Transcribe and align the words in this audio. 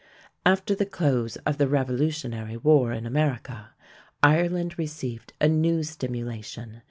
After 0.47 0.73
the 0.73 0.87
close 0.87 1.35
of 1.45 1.59
the 1.59 1.67
Revolutionary 1.67 2.57
War 2.57 2.91
in 2.91 3.05
America, 3.05 3.75
Ireland 4.23 4.79
received 4.79 5.33
a 5.39 5.47
new 5.47 5.83
stimulation. 5.83 6.79